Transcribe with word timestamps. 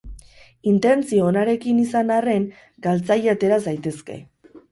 Intentzio 0.69 1.25
onenarekin 1.31 1.83
izan 1.83 2.09
arren, 2.17 2.47
galtzaile 2.87 3.31
atera 3.35 3.63
zaitezke. 3.69 4.19